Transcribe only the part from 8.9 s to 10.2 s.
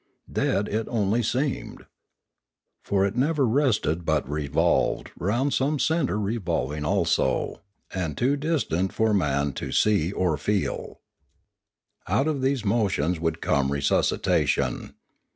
for man to 468 Limanora see